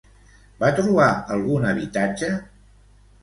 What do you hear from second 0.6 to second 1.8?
Va trobar algun